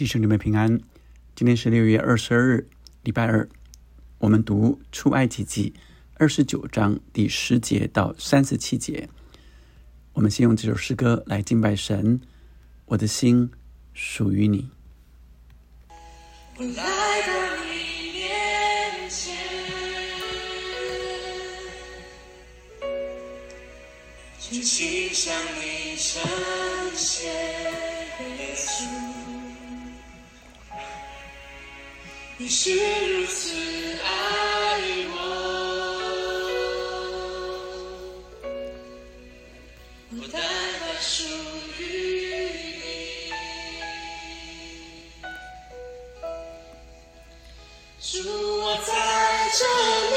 [0.00, 0.80] 弟兄姊妹平安，
[1.36, 2.66] 今天是六月二十二日，
[3.02, 3.46] 礼拜二。
[4.16, 5.74] 我们读出埃及记
[6.14, 9.10] 二十九章第十节到三十七节。
[10.14, 12.18] 我们先用这首诗歌来敬拜神。
[12.86, 13.50] 我的心
[13.92, 14.70] 属于你。
[16.56, 19.36] 我来到你面前，
[24.38, 26.22] 就请向你呈
[26.94, 27.30] 现
[28.38, 29.19] 耶稣。
[32.42, 33.52] 你是如此
[34.02, 34.08] 爱
[35.10, 35.14] 我，
[40.16, 41.22] 我单单属
[41.78, 41.82] 于
[42.80, 43.30] 你。
[48.00, 48.08] 主，
[48.62, 48.90] 我在
[49.58, 49.60] 这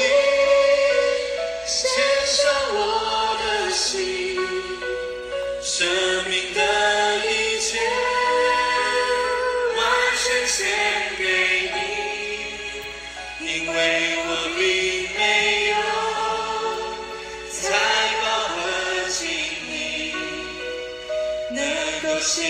[22.34, 22.42] 献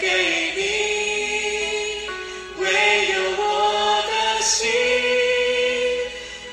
[0.00, 0.06] 给
[0.54, 0.60] 你，
[2.60, 2.62] 唯
[3.08, 3.42] 有我
[4.06, 4.62] 的心，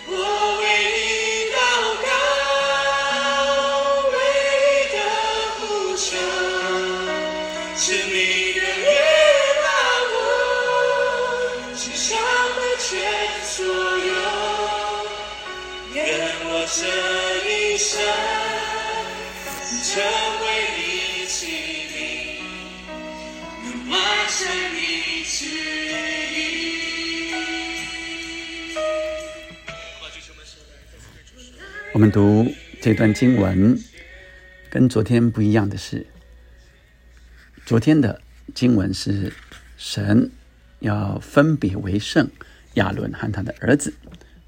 [0.08, 0.12] 我
[0.58, 0.64] 为
[0.96, 0.98] 你
[1.54, 1.56] 祷
[2.02, 2.10] 告，
[4.10, 4.14] 为
[4.58, 4.66] 你
[4.96, 4.98] 的
[5.60, 5.62] 呼
[5.96, 6.10] 求，
[7.78, 8.18] 是你
[8.54, 8.84] 的悦
[9.62, 9.64] 纳
[10.12, 10.18] 我，
[11.78, 12.10] 心上
[12.56, 12.90] 的全
[13.46, 13.54] 所
[14.10, 14.12] 有，
[15.94, 16.02] 愿
[16.46, 16.80] 我这
[17.48, 17.92] 一生
[19.84, 20.02] 成
[20.42, 20.46] 为
[24.32, 25.92] 能完成你。
[31.94, 32.50] 我们读
[32.82, 33.78] 这段经文，
[34.70, 36.08] 跟昨天不一样的是，
[37.66, 38.22] 昨天的
[38.56, 39.34] 经文是
[39.78, 40.32] 神
[40.80, 42.30] 要分别为圣
[42.76, 43.94] 亚伦和他的儿子，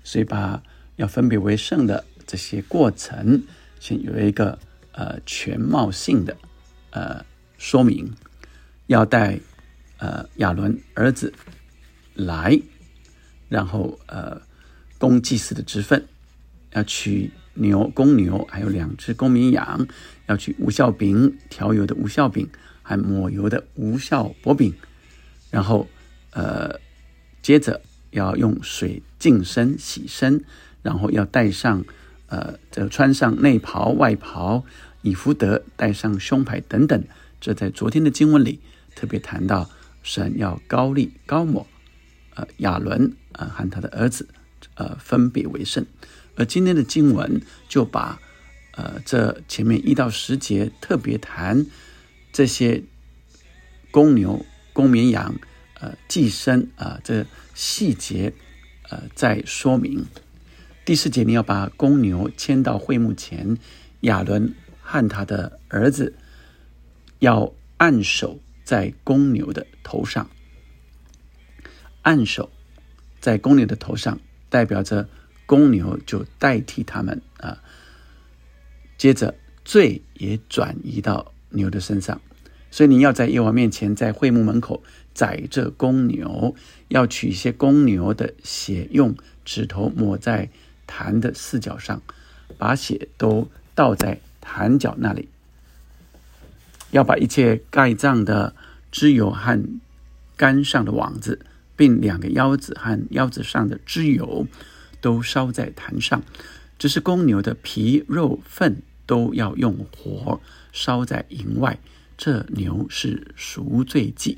[0.04, 0.64] 所以把
[0.96, 3.44] 要分别为圣的这些过程，
[3.82, 4.58] 先有一个
[4.94, 6.38] 呃全貌性的
[6.92, 7.26] 呃
[7.58, 8.16] 说明，
[8.88, 9.38] 要带
[10.04, 11.32] 呃亚伦儿子
[12.14, 12.60] 来，
[13.48, 14.42] 然后呃
[14.98, 16.06] 供祭司的职分。
[16.74, 19.88] 要取牛、公牛，还有两只公绵羊，
[20.26, 22.50] 要取无效饼、调油的无效饼，
[22.82, 24.74] 还抹油的无效薄饼，
[25.52, 25.88] 然后
[26.32, 26.80] 呃，
[27.42, 30.44] 接着要用水净身洗身，
[30.82, 31.86] 然后要带上
[32.26, 34.66] 呃，这穿上内袍、外袍、
[35.04, 37.04] 以福德，带上胸牌等等。
[37.40, 38.60] 这在昨天的经文里
[38.96, 39.70] 特别谈到，
[40.04, 41.66] 神要高利高抹，
[42.36, 44.30] 呃，亚伦呃和他的儿子
[44.76, 45.86] 呃分别为圣。
[46.36, 48.20] 而今天的经文就把，
[48.74, 51.66] 呃，这前面一到十节特别谈
[52.32, 52.84] 这些
[53.92, 55.36] 公牛、公绵羊，
[55.80, 58.34] 呃，寄生啊，这细节，
[58.90, 60.06] 呃，在说明。
[60.84, 63.58] 第四节你要把公牛牵到会幕前，
[64.02, 66.16] 亚伦和他的儿子
[67.20, 70.30] 要按手在公牛的头上，
[72.02, 72.50] 按手
[73.20, 75.08] 在公牛的头上，代表着。
[75.46, 77.62] 公牛就代替他们啊，
[78.98, 79.36] 接着
[79.66, 82.22] 罪也转移到牛的身上，
[82.72, 84.82] 所以你要在耶和华面前，在会幕门口
[85.14, 86.56] 宰这公牛，
[86.88, 90.50] 要取一些公牛的血，用指头抹在
[90.88, 92.02] 坛的四角上，
[92.58, 95.28] 把血都倒在坛角那里，
[96.92, 98.56] 要把一切盖脏的
[98.94, 99.62] 脂油和
[100.38, 101.46] 杆上的网子，
[101.76, 104.48] 并两个腰子和腰子上的脂油。
[105.02, 106.24] 都烧在坛上，
[106.80, 110.40] 只是公牛的皮肉粪都要用火
[110.72, 111.78] 烧在营外。
[112.18, 114.38] 这牛是赎罪祭，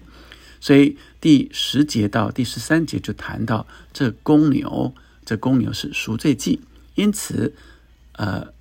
[0.60, 4.92] 所以第十节到第十三节就谈到这公牛，
[5.24, 6.60] 这公牛是赎罪祭。
[6.96, 7.54] 因此，
[8.14, 8.52] 呃，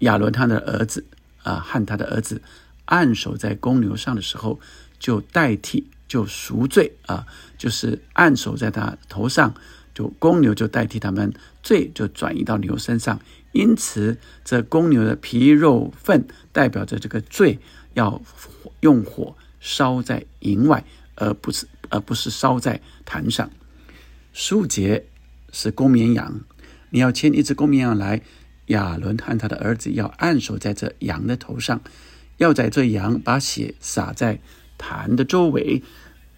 [0.00, 1.06] 亚伦他的儿子
[1.44, 2.42] 啊和他的儿子
[2.86, 4.58] 按守在公牛上的时候，
[4.98, 7.26] 就代替就赎罪啊，
[7.56, 9.54] 就是按手在他头上。
[9.94, 11.32] 就公牛就代替他们
[11.62, 13.18] 罪，就转移到牛身上。
[13.52, 17.58] 因此，这公牛的皮肉粪代表着这个罪
[17.94, 18.20] 要
[18.80, 20.84] 用火烧在营外，
[21.14, 23.50] 而不是而不是烧在坛上。
[24.34, 25.06] 数节
[25.50, 26.42] 是公绵羊，
[26.90, 28.20] 你要牵一只公绵羊来，
[28.66, 31.80] 亚伦和他的儿子要按手在这羊的头上，
[32.36, 34.40] 要在这羊把血洒在
[34.78, 35.82] 坛的周围，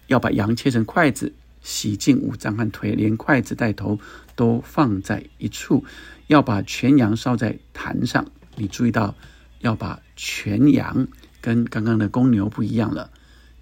[0.07, 1.33] 要把羊切成筷子。
[1.61, 3.99] 洗净五脏和腿，连筷子带头
[4.33, 5.83] 都放在一处，
[6.27, 8.25] 要把全羊烧在坛上。
[8.55, 9.13] 你注意到，
[9.59, 11.05] 要把全羊
[11.41, 13.11] 跟刚刚的公牛不一样了，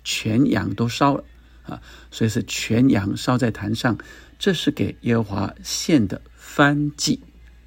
[0.03, 1.24] 全羊都烧了
[1.63, 1.81] 啊，
[2.12, 3.97] 所以是全羊烧在坛上，
[4.38, 7.19] 这是给耶和华献的燔祭。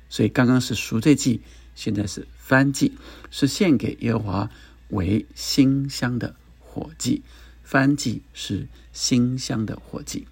[0.08, 1.42] 所以刚刚是赎罪祭，
[1.74, 2.92] 现在是燔祭，
[3.32, 4.50] 是献给耶和华
[4.90, 6.36] 为馨香的
[6.70, 7.22] 火祭。
[7.68, 10.26] 燔祭是馨香的火祭。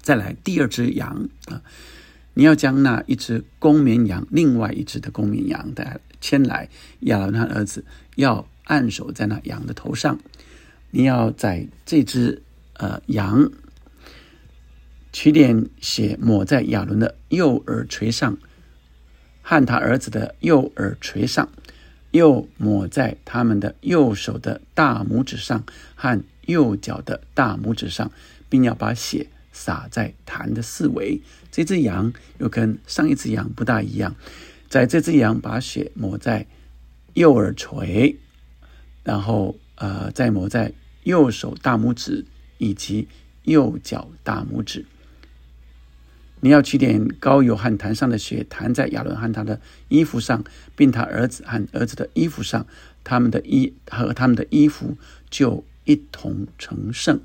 [0.00, 1.62] 再来第二只羊啊，
[2.34, 6.68] 你要将那一只公绵羊，另外一只的公绵羊的牵来，
[7.00, 7.84] 亚伦他儿子
[8.16, 10.18] 要按手在那羊的头上，
[10.90, 12.42] 你要在这只
[12.74, 13.50] 呃羊
[15.12, 18.36] 取点血抹在亚伦的右耳垂上。
[19.48, 21.48] 和他儿子的右耳垂上，
[22.16, 25.64] 又抹在他们的右手的大拇指上
[25.94, 28.10] 和右脚的大拇指上，
[28.48, 31.20] 并要把血洒在坛的四围。
[31.50, 34.14] 这只羊又跟上一只羊不大一样，
[34.68, 36.46] 在这只羊把血抹在
[37.14, 38.16] 右耳垂，
[39.04, 40.72] 然后呃再抹在
[41.04, 42.24] 右手大拇指
[42.58, 43.08] 以及
[43.44, 44.84] 右脚大拇指。
[46.40, 50.44] 你要取点膏油和坛上的血，弹在亚伦和他的衣服上，
[50.76, 52.66] 并他儿子和儿子的衣服上，
[53.02, 54.96] 他们的衣和他们的衣服
[55.30, 57.20] 就一同成圣。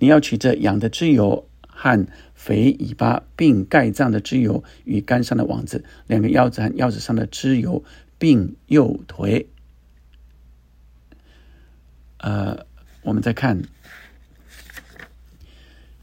[0.00, 7.84] 你要取这羊的脂油和肥尾巴，并盖脏的脂油与肝上的网子，两个腰子和腰子上的脂油，
[8.18, 9.48] 并右腿。
[12.18, 12.66] 呃，
[13.02, 13.62] 我们再看。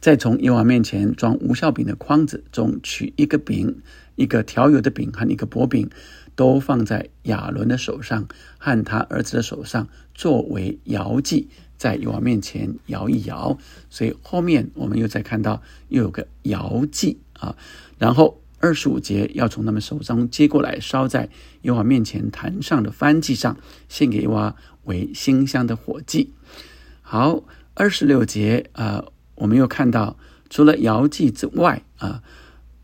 [0.07, 3.81] 再从耶和华面前装无效饼的筐子中取一个饼，
[4.15, 5.89] 一个调油的饼和一个薄饼，
[6.33, 8.25] 都放在亚伦的手上
[8.57, 13.57] 和他儿子的手上，作为摇祭，在耶和华面前摇一摇。
[13.89, 17.57] 所以后面我们又再看到又有个摇祭啊，
[17.97, 21.27] 然后二十五节要从他们手中接过来，烧在
[21.63, 23.57] 耶娃面前坛上的燔祭上，
[23.89, 24.55] 献给耶娃
[24.85, 26.31] 为馨香的火祭。
[27.01, 27.43] 好，
[27.73, 29.03] 二十六节啊。
[29.37, 30.17] 我们又看到，
[30.49, 32.21] 除了摇祭之外啊，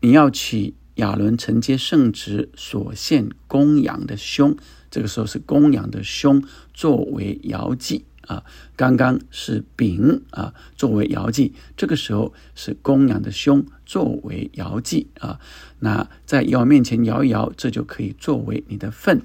[0.00, 4.56] 你要取亚伦承接圣职所献公羊的胸，
[4.90, 6.42] 这个时候是公羊的胸
[6.72, 8.44] 作为摇祭啊。
[8.76, 15.40] 刚刚是饼啊作为摇祭，这个时候是公羊的胸作为摇祭啊。
[15.80, 19.20] 那在摇面前摇一摇，这就可以作为你的份。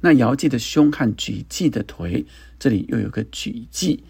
[0.00, 2.24] 那摇祭的胸和举祭的腿，
[2.60, 4.04] 这里又有个举祭。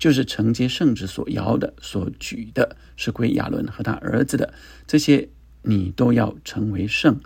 [0.00, 4.52] 就是承接圣旨所摇的、所举的，是归亚伦和他儿子的。
[4.86, 5.28] 这些
[5.60, 7.20] 你都要成为圣，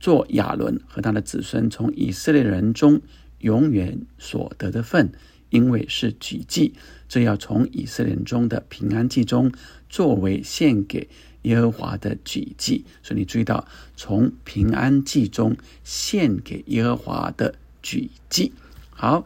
[0.00, 3.00] 做亚伦和他的子孙从以色列人中
[3.38, 5.12] 永远所得的份，
[5.50, 6.74] 因为是举祭，
[7.08, 9.52] 这要从以色列人中的平安祭中
[9.88, 11.08] 作为献给
[11.42, 12.84] 耶和华的举祭。
[13.04, 13.64] 所以你注意到，
[13.94, 18.52] 从平安祭中献给耶和华的举祭。
[18.90, 19.24] 好，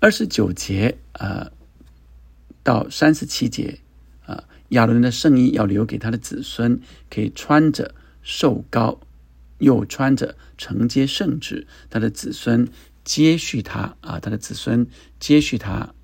[0.00, 1.56] 二十九节，呃。
[2.68, 3.78] 到三十七节，
[4.26, 6.78] 啊，亚伦的圣衣要留给他的子孙，
[7.08, 9.00] 可以穿着受膏，
[9.56, 12.68] 又穿着承接圣旨，他的子孙
[13.02, 14.86] 接续他啊，他的子孙
[15.18, 15.94] 接续他，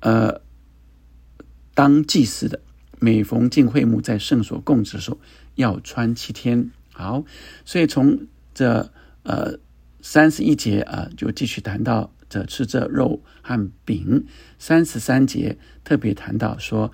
[0.00, 0.40] 呃，
[1.72, 2.58] 当祭司的，
[2.98, 5.20] 每逢进会幕在圣所供职的时候，
[5.54, 6.72] 要穿七天。
[6.92, 7.24] 好，
[7.64, 8.90] 所以从这
[9.22, 9.60] 呃
[10.02, 12.10] 三十一节啊，就继续谈到。
[12.44, 14.26] 吃这肉和饼，
[14.58, 16.92] 三十三节特别谈到说，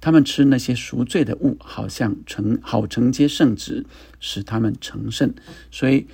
[0.00, 3.84] 他们吃那些赎罪的物，好像承好承接圣旨，
[4.20, 5.34] 使他们成圣。
[5.70, 6.06] 所以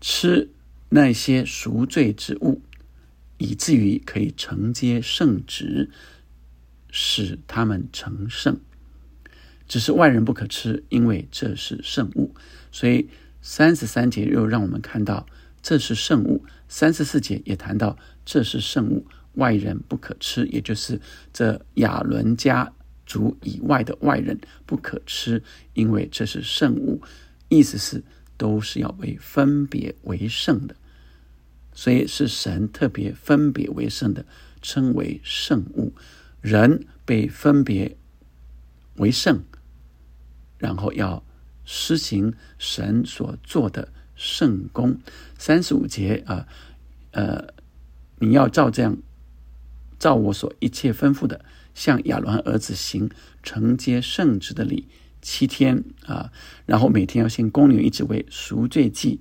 [0.00, 0.50] 吃
[0.88, 2.62] 那些赎罪之物，
[3.36, 5.90] 以至于可以承接圣旨，
[6.90, 8.58] 使他们成圣。
[9.68, 12.34] 只是外人不可吃，因为这是圣物。
[12.72, 13.08] 所以
[13.42, 15.26] 三十三节又让我们看到。
[15.60, 21.00] 这是圣物，三十四节也谈到这是圣物，外人不可吃，也就是
[21.32, 22.70] 这亚伦家
[23.06, 27.00] 族以外的外人不可吃，因为这是圣物，
[27.48, 28.04] 意思是
[28.36, 30.76] 都是要为分别为圣的，
[31.72, 34.26] 所以是神特别分别为圣的，
[34.60, 35.94] 称为圣物，
[36.42, 37.96] 人被分别
[38.96, 39.42] 为圣，
[40.58, 41.24] 然后要
[41.64, 43.88] 施行神所做的。
[44.18, 44.98] 圣功
[45.38, 46.48] 三十五节啊，
[47.12, 47.54] 呃，
[48.18, 48.98] 你要照这样，
[49.96, 53.08] 照我所一切吩咐的，向亚伦儿子行
[53.44, 54.88] 承接圣旨的礼
[55.22, 56.32] 七天啊，
[56.66, 59.20] 然后每天要献公牛一只为赎罪祭。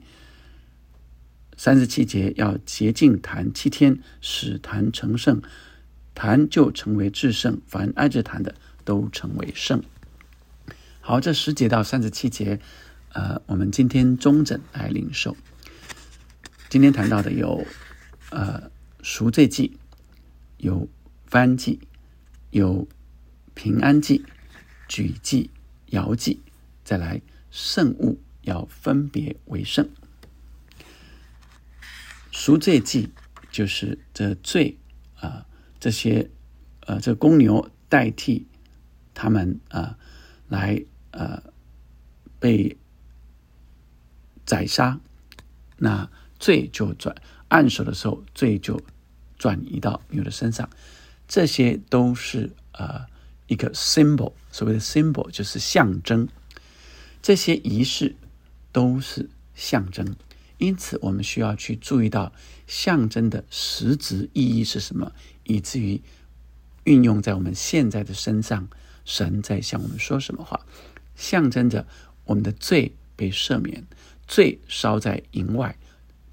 [1.56, 5.42] 三十七节要洁净坛七天，使坛成圣，
[6.16, 9.84] 坛就成为至圣，凡挨着坛的都成为圣。
[11.02, 12.60] 好，这十节到三十七节。
[13.14, 15.36] 呃，我们今天中诊来领受。
[16.70, 17.66] 今天谈到的有
[18.30, 18.70] 呃
[19.02, 19.78] 赎罪祭，
[20.58, 20.88] 有
[21.30, 21.80] 燔祭，
[22.52, 22.88] 有
[23.54, 24.24] 平安祭、
[24.88, 25.50] 举祭、
[25.88, 26.42] 摇祭，
[26.84, 29.90] 再来圣物要分别为圣。
[32.32, 33.10] 赎罪祭
[33.50, 34.78] 就是这罪
[35.16, 35.46] 啊，
[35.80, 36.30] 这些
[36.82, 38.46] 呃这公牛代替
[39.14, 39.98] 他们啊
[40.48, 41.42] 来呃
[42.40, 42.78] 被
[44.48, 45.00] 宰杀，
[45.78, 47.16] 那罪就转
[47.50, 48.82] 按手的时候，罪就
[49.38, 50.68] 转移到牛的身上，
[51.28, 53.06] 这些都是呃
[53.46, 56.28] 一个 symbol，所谓的 symbol 就是象征，
[57.22, 58.16] 这些仪式
[58.72, 60.16] 都是象征。
[60.58, 62.34] 因此，我们需要去注意到
[62.66, 65.12] 象征的实质意义是什么，
[65.44, 66.02] 以至于
[66.86, 68.68] 运用在我们现在的身上。
[69.06, 70.66] 神在向我们说什么话？
[71.16, 71.88] 象征着
[72.26, 73.88] 我们的罪被赦免，
[74.28, 75.78] 罪烧在营外，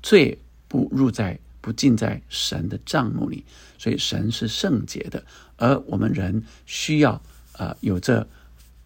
[0.03, 3.45] 罪不入在不进在神的账目里。
[3.79, 5.25] 所以，神是圣洁的，
[5.57, 7.23] 而我们人需要
[7.53, 8.27] 啊有这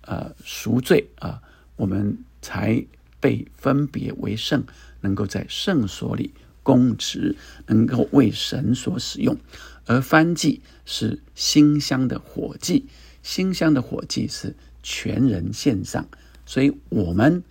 [0.03, 1.43] 呃赎罪啊，
[1.77, 2.85] 我们才
[3.21, 4.65] 被分别为圣。
[5.01, 6.35] 能够在圣所里
[6.65, 7.37] 供职，
[7.69, 9.39] 能够为神所使用，
[9.87, 12.89] 而燔祭是馨香的火祭，
[13.23, 16.09] 馨香的火祭是全人献上，
[16.45, 17.45] 所以我们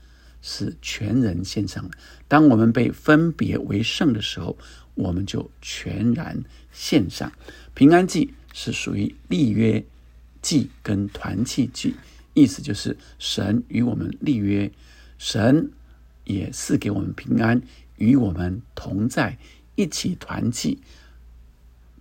[0.48, 1.98] 是全人献上的。
[2.30, 4.58] 当我们被分别为圣的时候，
[4.96, 7.30] 我们就全然献上。
[7.74, 9.84] 平安祭是属于立约
[10.42, 11.94] 祭跟团契祭，
[12.34, 14.72] 意思就是神与我们立约，
[15.18, 15.70] 神。
[16.30, 17.62] 也赐给我们平安，
[17.96, 19.38] 与我们同在，
[19.76, 20.78] 一起团契。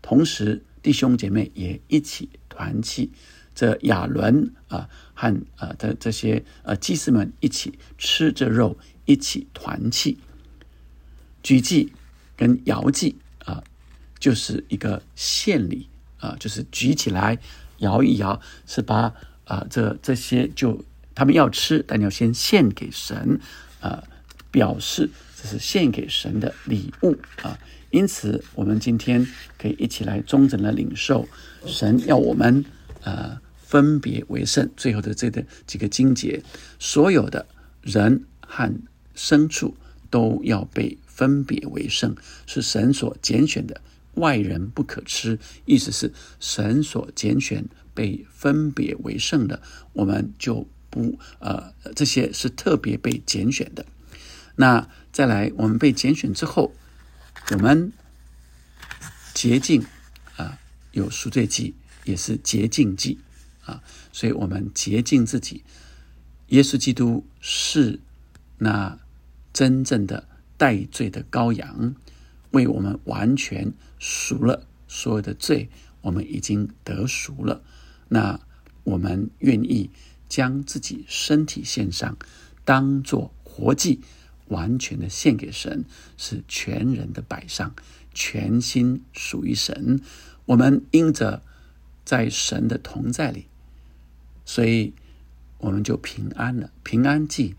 [0.02, 3.12] 同时，弟兄姐妹也一起团契。
[3.56, 10.18] 这亚伦啊，和啊的这些呃祭司们一起吃着肉，一起团契。
[11.42, 11.92] 举祭
[12.36, 13.64] 跟摇祭啊，
[14.20, 15.88] 就是一个献礼
[16.20, 17.36] 啊，就是举起来
[17.78, 19.12] 摇一摇，是把
[19.44, 20.84] 啊这这些就
[21.16, 23.40] 他们要吃，但要先献给神
[23.80, 24.04] 啊。
[24.48, 27.58] 表示这是献给神的礼物啊，
[27.90, 29.26] 因此我们今天
[29.58, 31.28] 可以一起来忠诚的领受
[31.66, 32.64] 神要我们
[33.02, 33.38] 呃
[33.76, 34.70] 分别为圣。
[34.74, 36.42] 最后的这个几个经节，
[36.78, 37.46] 所有的
[37.82, 38.74] 人和
[39.14, 39.76] 牲畜
[40.08, 42.16] 都要被分别为圣，
[42.46, 43.82] 是神所拣选的，
[44.14, 45.38] 外人不可吃。
[45.66, 49.60] 意思是神所拣选被分别为圣的，
[49.92, 53.84] 我们就不呃这些是特别被拣选的。
[54.54, 56.72] 那再来，我们被拣选之后，
[57.50, 57.92] 我们
[59.34, 59.84] 洁净
[60.36, 60.58] 啊，
[60.92, 63.18] 有赎罪祭，也是洁净祭
[63.66, 63.82] 啊，
[64.12, 65.62] 所以我们洁净自己。
[66.48, 68.00] 耶稣基督是
[68.58, 68.98] 那
[69.52, 71.94] 真正的代罪的羔羊，
[72.52, 75.68] 为我们完全赎了所有的罪，
[76.00, 77.62] 我们已经得赎了。
[78.08, 78.40] 那
[78.84, 79.90] 我们愿意
[80.28, 82.16] 将自己身体献上，
[82.64, 84.00] 当做活祭。
[84.48, 85.84] 完全的献给神，
[86.16, 87.74] 是全人的摆上，
[88.14, 90.00] 全心属于神。
[90.44, 91.42] 我们因着
[92.04, 93.46] 在神的同在里，
[94.46, 94.94] 所以
[95.58, 96.70] 我们就平安了。
[96.82, 97.54] 平安记，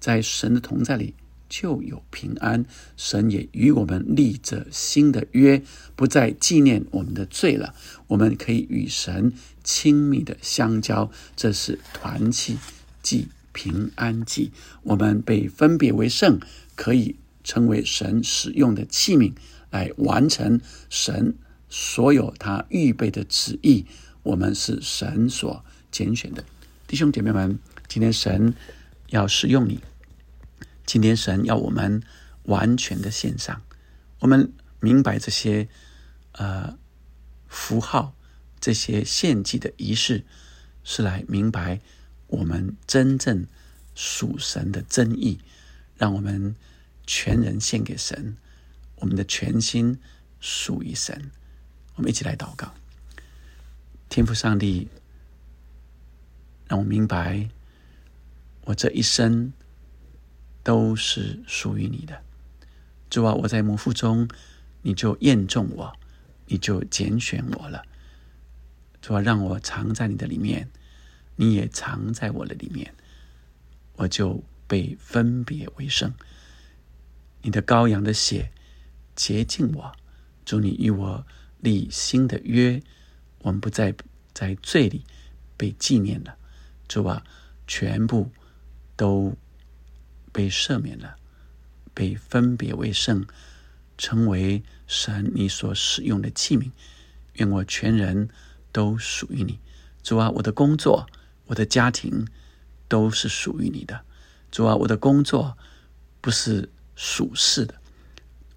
[0.00, 1.14] 在神的同在里
[1.48, 2.64] 就有平安。
[2.96, 5.62] 神也与我们立着新的约，
[5.94, 7.72] 不再纪念我们的罪了。
[8.08, 12.58] 我们可以与神亲密的相交，这是团契
[13.00, 13.28] 祭。
[13.54, 14.50] 平安祭，
[14.82, 16.40] 我们被分别为圣，
[16.74, 19.34] 可以成为神使用的器皿，
[19.70, 20.58] 来完成
[20.88, 21.34] 神
[21.68, 23.84] 所有他预备的旨意。
[24.22, 25.62] 我们是神所
[25.92, 26.44] 拣选的
[26.88, 27.56] 弟兄姐妹们。
[27.86, 28.54] 今天神
[29.08, 29.78] 要使用你，
[30.86, 32.02] 今天神要我们
[32.44, 33.60] 完全的献上。
[34.20, 35.68] 我们明白这些
[36.32, 36.78] 呃
[37.48, 38.14] 符号，
[38.58, 40.24] 这些献祭的仪式，
[40.82, 41.80] 是来明白。
[42.28, 43.46] 我们真正
[43.94, 45.38] 属神的真意，
[45.98, 46.56] 让我们
[47.06, 48.38] 全人献给神，
[48.96, 49.98] 我们的全心
[50.40, 51.30] 属于神。
[51.96, 52.72] 我们一起来祷告，
[54.08, 54.88] 天父上帝，
[56.72, 57.50] 让我明白，
[58.64, 59.52] 我这一生
[60.62, 62.22] 都是属于你的。
[63.10, 64.26] 主啊，我在母腹中，
[64.80, 65.92] 你就验中我，
[66.46, 67.84] 你就拣选我了。
[69.02, 70.70] 主啊，让我藏在你的里面。
[71.36, 72.94] 你也藏在我的里面，
[73.96, 76.14] 我就被分别为圣。
[77.42, 78.50] 你的羔羊的血
[79.14, 79.92] 洁净我，
[80.46, 81.26] 祝你与我
[81.60, 82.82] 立新的约，
[83.40, 83.94] 我们不再
[84.32, 85.04] 在罪里
[85.58, 86.38] 被纪念了。
[86.92, 87.24] 主啊，
[87.66, 88.30] 全部
[88.96, 89.34] 都
[90.30, 91.16] 被赦免了，
[91.94, 93.24] 被分别为圣，
[93.96, 96.70] 成为神你所使用的器皿。
[97.36, 98.28] 愿我全人
[98.72, 99.58] 都属于你，
[100.02, 100.28] 主啊！
[100.28, 101.06] 我的工作、
[101.46, 102.26] 我的家庭
[102.88, 104.02] 都是属于你的，
[104.50, 104.76] 主啊！
[104.76, 105.56] 我的工作
[106.20, 107.76] 不是属世的，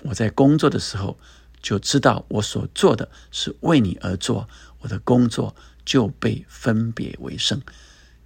[0.02, 1.18] 我在工作的时候
[1.62, 4.50] 就知道我所做的是为你而做，
[4.80, 7.62] 我的工作就被分别为圣。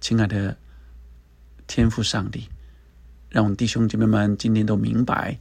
[0.00, 0.56] 亲爱的
[1.66, 2.48] 天父上帝，
[3.28, 5.38] 让我们弟兄姐妹们今天都明白，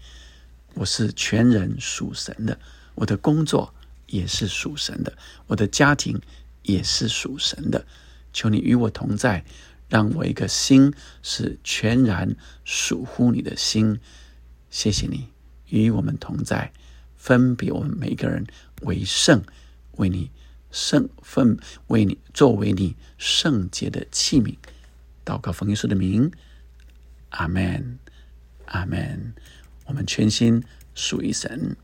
[0.74, 2.60] 我是全人属神的，
[2.96, 3.74] 我的工作。
[4.12, 6.20] 也是属神的，我的家庭
[6.64, 7.86] 也是属神的。
[8.34, 9.46] 求你与我同在，
[9.88, 12.36] 让我一个心是全然
[12.66, 14.00] 属乎你的心。
[14.72, 15.28] 谢谢你
[15.68, 16.74] 与我们同在，
[17.18, 18.48] 分别我们每个人
[18.82, 19.44] 为圣，
[19.98, 20.32] 为你
[20.72, 21.58] 圣奉，
[21.88, 24.56] 为你作为你圣洁的器皿。
[25.26, 26.32] 祷告奉耶稣的名，
[27.30, 28.00] 阿门，
[28.66, 29.34] 阿门。
[29.86, 31.76] 我们全心属于神。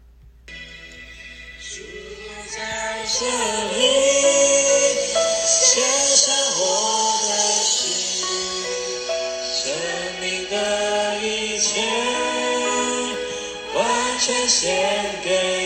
[14.17, 15.64] 全献给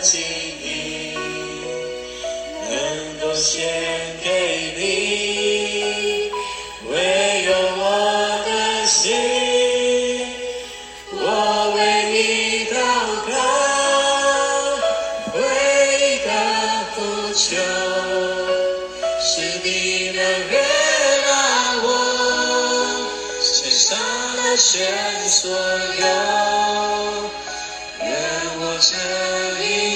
[0.00, 0.18] 记
[0.62, 1.14] 忆
[2.70, 3.89] 能够写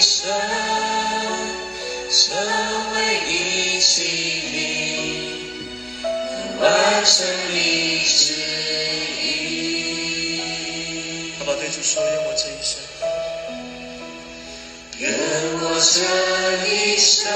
[0.04, 0.28] 这一
[2.11, 2.37] 生
[2.92, 2.96] 为
[3.26, 3.94] 你器
[6.02, 6.04] 皿，
[6.61, 6.62] 完
[7.06, 7.14] 成
[7.50, 7.54] 你
[8.04, 8.14] 旨
[9.23, 10.42] 意。
[11.38, 11.56] 好不好？
[11.56, 12.76] 对主说，愿我这一生，
[14.98, 15.02] 愿
[15.62, 15.96] 我这
[16.68, 17.33] 一生